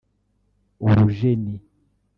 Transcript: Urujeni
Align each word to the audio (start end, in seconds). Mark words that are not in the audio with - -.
Urujeni 0.89 1.53